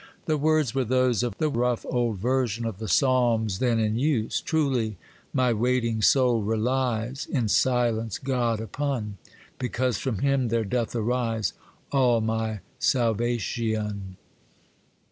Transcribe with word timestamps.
The 0.25 0.35
words 0.35 0.73
were 0.73 0.83
those 0.83 1.21
of 1.21 1.37
the 1.37 1.47
rough 1.51 1.85
old 1.87 2.17
version 2.17 2.65
of 2.65 2.79
the 2.79 2.87
psalms 2.87 3.59
then 3.59 3.77
in 3.79 3.99
use:— 3.99 4.41
'Truly 4.41 4.97
my 5.31 5.53
waiting 5.53 6.01
soul 6.01 6.41
relies 6.41 7.27
In 7.27 7.47
silence 7.47 8.17
God 8.17 8.59
upon: 8.59 9.19
Because 9.59 9.99
from 9.99 10.17
him 10.17 10.47
there 10.47 10.65
doth 10.65 10.95
arise 10.95 11.53
All 11.91 12.19
my 12.19 12.61
salvation. 12.79 14.17